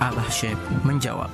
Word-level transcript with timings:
Abah 0.00 0.32
Syekh 0.32 0.56
menjawab. 0.80 1.28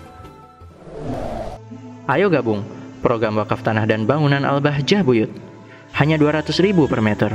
Ayo 2.11 2.27
gabung 2.27 2.67
program 2.99 3.39
wakaf 3.39 3.63
tanah 3.63 3.87
dan 3.87 4.11
bangunan 4.11 4.43
Al-Bahjah 4.43 5.07
Buyut. 5.07 5.31
Hanya 5.95 6.19
200 6.19 6.51
ribu 6.59 6.91
per 6.91 6.99
meter. 6.99 7.31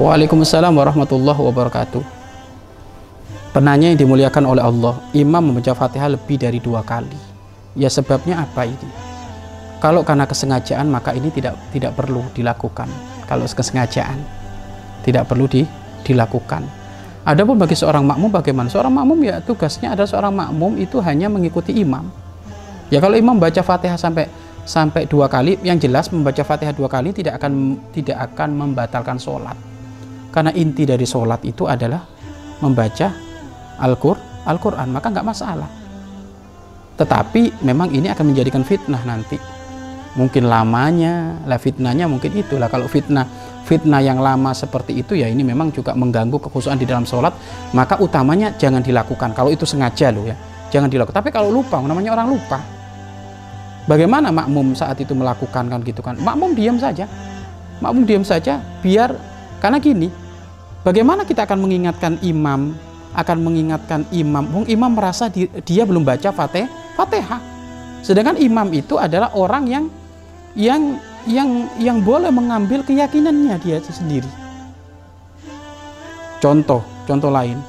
Waalaikumsalam 0.00 0.72
warahmatullahi 0.72 1.44
wabarakatuh. 1.44 2.00
Penanya 3.52 3.92
yang 3.92 4.00
dimuliakan 4.00 4.48
oleh 4.48 4.64
Allah, 4.64 4.96
imam 5.12 5.52
membaca 5.52 5.76
Fatihah 5.76 6.08
lebih 6.08 6.40
dari 6.40 6.56
dua 6.56 6.80
kali. 6.80 7.20
Ya 7.76 7.92
sebabnya 7.92 8.40
apa 8.40 8.64
ini? 8.64 8.88
Kalau 9.84 10.00
karena 10.08 10.24
kesengajaan 10.24 10.88
maka 10.88 11.12
ini 11.12 11.28
tidak 11.28 11.60
tidak 11.68 11.92
perlu 12.00 12.24
dilakukan. 12.32 12.88
Kalau 13.28 13.44
kesengajaan 13.44 14.16
tidak 15.04 15.28
perlu 15.28 15.44
di, 15.44 15.68
dilakukan. 16.04 16.64
Adapun 17.20 17.60
bagi 17.60 17.76
seorang 17.76 18.02
makmum 18.02 18.32
bagaimana? 18.32 18.72
Seorang 18.72 18.96
makmum 18.96 19.20
ya 19.20 19.44
tugasnya 19.44 19.92
adalah 19.92 20.08
seorang 20.08 20.32
makmum 20.32 20.80
itu 20.80 20.96
hanya 21.04 21.28
mengikuti 21.28 21.76
imam. 21.76 22.08
Ya 22.88 22.98
kalau 22.98 23.14
imam 23.14 23.36
baca 23.36 23.60
Fatihah 23.60 24.00
sampai 24.00 24.26
sampai 24.64 25.04
dua 25.04 25.28
kali, 25.28 25.60
yang 25.60 25.76
jelas 25.76 26.08
membaca 26.08 26.40
Fatihah 26.40 26.72
dua 26.72 26.88
kali 26.88 27.12
tidak 27.12 27.36
akan 27.38 27.76
tidak 27.92 28.16
akan 28.32 28.56
membatalkan 28.56 29.20
sholat. 29.20 29.54
Karena 30.32 30.50
inti 30.56 30.88
dari 30.88 31.04
sholat 31.04 31.44
itu 31.44 31.68
adalah 31.68 32.02
membaca 32.64 33.12
Al-Qur'an, 33.80 34.48
Al-Quran, 34.48 34.88
maka 34.88 35.06
nggak 35.12 35.26
masalah. 35.26 35.68
Tetapi 36.96 37.64
memang 37.64 37.92
ini 37.92 38.08
akan 38.08 38.32
menjadikan 38.32 38.64
fitnah 38.64 39.00
nanti. 39.04 39.59
Mungkin 40.18 40.50
lamanya, 40.50 41.38
lah 41.46 41.60
fitnahnya 41.62 42.10
mungkin 42.10 42.34
itulah. 42.34 42.66
Kalau 42.66 42.90
fitnah 42.90 43.26
fitnah 43.62 44.02
yang 44.02 44.18
lama 44.18 44.50
seperti 44.50 44.98
itu 44.98 45.14
ya 45.14 45.30
ini 45.30 45.46
memang 45.46 45.70
juga 45.70 45.94
mengganggu 45.94 46.42
kekhusuan 46.50 46.74
di 46.74 46.86
dalam 46.86 47.06
sholat. 47.06 47.30
Maka 47.70 48.02
utamanya 48.02 48.50
jangan 48.58 48.82
dilakukan. 48.82 49.30
Kalau 49.30 49.54
itu 49.54 49.62
sengaja 49.62 50.10
loh 50.10 50.26
ya. 50.26 50.34
Jangan 50.74 50.90
dilakukan. 50.90 51.14
Tapi 51.14 51.30
kalau 51.30 51.54
lupa 51.54 51.78
namanya 51.78 52.14
orang 52.18 52.26
lupa. 52.34 52.58
Bagaimana 53.86 54.34
makmum 54.34 54.74
saat 54.74 54.98
itu 54.98 55.14
melakukan 55.14 55.66
kan 55.66 55.80
gitu 55.82 56.02
kan? 56.02 56.18
Makmum 56.18 56.58
diam 56.58 56.78
saja. 56.78 57.06
Makmum 57.78 58.02
diam 58.04 58.22
saja 58.26 58.60
biar 58.82 59.14
karena 59.62 59.80
gini 59.80 60.12
bagaimana 60.84 61.24
kita 61.24 61.48
akan 61.48 61.58
mengingatkan 61.64 62.20
imam 62.20 62.76
akan 63.14 63.38
mengingatkan 63.42 64.06
imam? 64.14 64.46
Wong 64.50 64.66
imam 64.70 64.90
merasa 64.90 65.26
di, 65.26 65.46
dia 65.66 65.82
belum 65.86 66.02
baca 66.06 66.30
fatih, 66.30 66.66
fatihah. 66.94 67.40
Sedangkan 68.00 68.38
imam 68.38 68.70
itu 68.70 68.96
adalah 68.96 69.34
orang 69.34 69.64
yang 69.66 69.84
yang 70.58 70.98
yang 71.28 71.68
yang 71.78 71.98
boleh 72.00 72.32
mengambil 72.32 72.82
keyakinannya 72.82 73.56
dia 73.60 73.78
sendiri. 73.84 74.28
Contoh, 76.40 76.80
contoh 77.04 77.28
lain. 77.28 77.60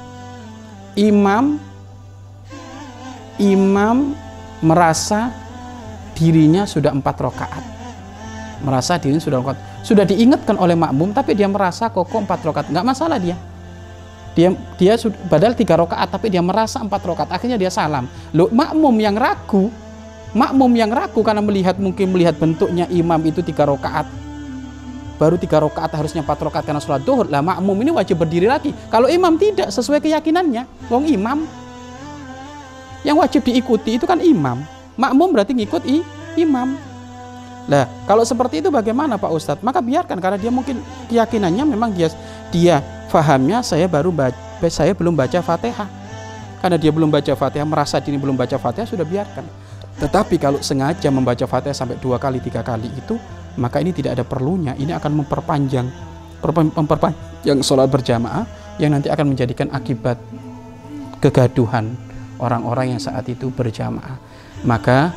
Imam 0.95 1.59
imam 3.35 4.15
merasa 4.63 5.33
dirinya 6.15 6.63
sudah 6.63 6.93
empat 6.93 7.15
rakaat. 7.17 7.63
Merasa 8.61 8.95
dirinya 9.01 9.19
sudah 9.19 9.41
empat. 9.41 9.57
Sudah 9.81 10.05
diingatkan 10.05 10.55
oleh 10.61 10.77
makmum, 10.77 11.11
tapi 11.11 11.33
dia 11.33 11.49
merasa 11.49 11.89
kokoh 11.89 12.21
empat 12.21 12.39
rakaat. 12.45 12.67
Nggak 12.69 12.85
masalah 12.85 13.17
dia. 13.17 13.35
Dia 14.31 14.55
dia 14.79 14.95
padahal 15.27 15.57
tiga 15.57 15.75
rakaat, 15.75 16.07
tapi 16.07 16.31
dia 16.31 16.39
merasa 16.39 16.79
empat 16.79 17.01
rakaat. 17.03 17.29
Akhirnya 17.33 17.57
dia 17.59 17.73
salam. 17.73 18.07
Lo 18.31 18.47
makmum 18.53 18.93
yang 19.01 19.17
ragu, 19.17 19.73
makmum 20.31 20.71
yang 20.71 20.91
ragu 20.91 21.19
karena 21.21 21.43
melihat 21.43 21.75
mungkin 21.75 22.11
melihat 22.11 22.35
bentuknya 22.39 22.87
imam 22.87 23.19
itu 23.27 23.43
tiga 23.43 23.67
rakaat 23.67 24.07
baru 25.19 25.37
tiga 25.37 25.61
rakaat 25.61 25.91
harusnya 25.93 26.23
empat 26.23 26.39
rakaat 26.39 26.65
karena 26.65 26.81
sholat 26.81 27.03
duhur 27.03 27.27
lah 27.27 27.43
makmum 27.43 27.77
ini 27.83 27.91
wajib 27.93 28.17
berdiri 28.17 28.47
lagi 28.47 28.71
kalau 28.87 29.11
imam 29.11 29.35
tidak 29.35 29.69
sesuai 29.69 29.99
keyakinannya 30.01 30.65
wong 30.87 31.05
imam 31.05 31.45
yang 33.05 33.19
wajib 33.19 33.43
diikuti 33.43 33.99
itu 33.99 34.05
kan 34.07 34.17
imam 34.23 34.63
makmum 34.95 35.29
berarti 35.35 35.53
ngikut 35.53 35.83
i, 35.85 36.01
imam 36.39 36.73
Nah, 37.69 37.85
kalau 38.09 38.25
seperti 38.25 38.57
itu 38.63 38.73
bagaimana 38.73 39.21
Pak 39.21 39.31
Ustadz? 39.31 39.61
Maka 39.61 39.85
biarkan 39.85 40.17
karena 40.17 40.37
dia 40.41 40.49
mungkin 40.49 40.81
keyakinannya 41.13 41.63
memang 41.63 41.93
dia 41.93 42.09
dia 42.49 42.81
fahamnya 43.13 43.61
saya 43.61 43.85
baru 43.85 44.09
baca, 44.09 44.35
saya 44.65 44.97
belum 44.97 45.13
baca 45.13 45.39
Fatihah. 45.45 45.85
Karena 46.57 46.77
dia 46.81 46.89
belum 46.89 47.13
baca 47.13 47.33
Fatihah, 47.37 47.63
merasa 47.63 48.01
diri 48.01 48.17
belum 48.17 48.33
baca 48.33 48.57
Fatihah 48.57 48.89
sudah 48.89 49.05
biarkan. 49.05 49.45
Tetapi 49.99 50.35
kalau 50.39 50.63
sengaja 50.63 51.11
membaca 51.11 51.43
Fatihah 51.43 51.75
sampai 51.75 51.99
dua 51.99 52.21
kali, 52.21 52.39
tiga 52.39 52.63
kali 52.63 52.87
itu, 52.93 53.19
maka 53.59 53.83
ini 53.83 53.91
tidak 53.91 54.19
ada 54.19 54.23
perlunya. 54.23 54.71
Ini 54.77 54.95
akan 54.95 55.23
memperpanjang, 55.23 55.87
memperpanjang 56.77 57.59
sholat 57.59 57.91
berjamaah 57.91 58.47
yang 58.79 58.95
nanti 58.95 59.11
akan 59.11 59.35
menjadikan 59.35 59.67
akibat 59.73 60.17
kegaduhan 61.21 61.93
orang-orang 62.41 62.97
yang 62.97 63.01
saat 63.01 63.27
itu 63.29 63.53
berjamaah. 63.53 64.17
Maka 64.65 65.13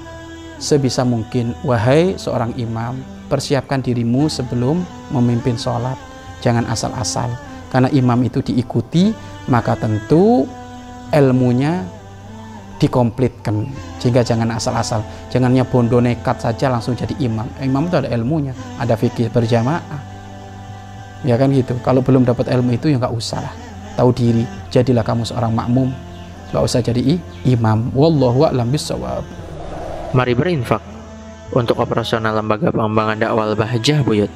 sebisa 0.61 1.03
mungkin, 1.07 1.57
wahai 1.65 2.21
seorang 2.21 2.53
imam, 2.61 3.01
persiapkan 3.33 3.81
dirimu 3.81 4.29
sebelum 4.29 4.85
memimpin 5.11 5.57
sholat. 5.57 5.97
Jangan 6.45 6.69
asal-asal. 6.69 7.33
Karena 7.73 7.89
imam 7.91 8.21
itu 8.23 8.45
diikuti, 8.45 9.11
maka 9.49 9.75
tentu 9.75 10.45
ilmunya 11.11 11.89
dikomplitkan 12.83 13.71
sehingga 14.03 14.27
jangan 14.27 14.51
asal-asal 14.51 15.01
jangannya 15.31 15.63
bondo 15.63 16.03
nekat 16.03 16.43
saja 16.43 16.69
langsung 16.71 16.99
jadi 16.99 17.15
imam. 17.23 17.47
Imam 17.63 17.87
itu 17.87 17.97
ada 18.01 18.11
ilmunya 18.11 18.53
ada 18.77 18.99
fikih 18.99 19.31
berjamaah. 19.31 20.15
Ya 21.25 21.41
kan 21.41 21.49
gitu. 21.55 21.79
Kalau 21.81 22.05
belum 22.05 22.29
dapat 22.29 22.53
ilmu 22.53 22.77
itu 22.77 22.93
ya 22.93 23.01
nggak 23.01 23.15
usah 23.15 23.41
lah. 23.41 23.55
Tahu 23.95 24.11
diri 24.13 24.45
jadilah 24.69 25.07
kamu 25.07 25.25
seorang 25.25 25.55
makmum. 25.55 25.89
Nggak 26.53 26.65
usah 26.67 26.81
jadi 26.85 27.17
imam. 27.49 27.89
Wallahu 27.97 28.45
a'lam 28.45 28.69
bisawab 28.69 29.45
mari 30.15 30.31
berinfak 30.31 30.79
untuk 31.51 31.83
operasional 31.83 32.39
lembaga 32.39 32.71
pengembangan 32.71 33.19
dakwah 33.19 33.51
Bahjah 33.59 34.07
Buyut 34.07 34.31